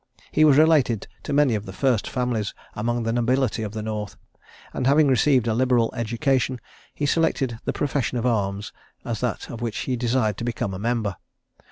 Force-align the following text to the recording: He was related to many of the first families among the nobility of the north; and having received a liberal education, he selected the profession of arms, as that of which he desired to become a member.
He 0.31 0.43
was 0.43 0.57
related 0.57 1.05
to 1.21 1.31
many 1.31 1.53
of 1.53 1.67
the 1.67 1.71
first 1.73 2.09
families 2.09 2.55
among 2.75 3.03
the 3.03 3.13
nobility 3.13 3.61
of 3.61 3.73
the 3.73 3.83
north; 3.83 4.17
and 4.73 4.87
having 4.87 5.07
received 5.07 5.45
a 5.45 5.53
liberal 5.53 5.93
education, 5.93 6.59
he 6.95 7.05
selected 7.05 7.59
the 7.65 7.73
profession 7.73 8.17
of 8.17 8.25
arms, 8.25 8.73
as 9.05 9.19
that 9.21 9.51
of 9.51 9.61
which 9.61 9.77
he 9.85 9.95
desired 9.95 10.37
to 10.39 10.43
become 10.43 10.73
a 10.73 10.79
member. 10.79 11.17